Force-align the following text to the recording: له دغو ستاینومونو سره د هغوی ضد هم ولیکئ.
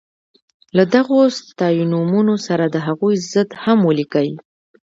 له 0.77 0.83
دغو 0.95 1.19
ستاینومونو 1.39 2.35
سره 2.47 2.65
د 2.69 2.75
هغوی 2.87 3.15
ضد 3.31 3.49
هم 3.63 3.79
ولیکئ. 3.89 4.29